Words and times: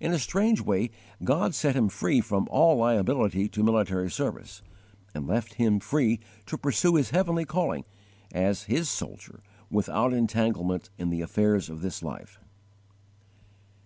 In 0.00 0.12
a 0.12 0.18
strange 0.18 0.60
way 0.60 0.90
God 1.24 1.54
set 1.54 1.74
him 1.74 1.88
free 1.88 2.20
from 2.20 2.46
all 2.50 2.76
liability 2.76 3.48
to 3.48 3.62
military 3.62 4.10
service, 4.10 4.60
and 5.14 5.26
left 5.26 5.54
him 5.54 5.80
free 5.80 6.20
to 6.44 6.58
pursue 6.58 6.96
his 6.96 7.08
heavenly 7.08 7.46
calling 7.46 7.86
as 8.34 8.64
His 8.64 8.90
soldier, 8.90 9.42
without 9.70 10.12
entanglement 10.12 10.90
in 10.98 11.08
the 11.08 11.22
affairs 11.22 11.70
of 11.70 11.80
this 11.80 12.02
life. 12.02 12.38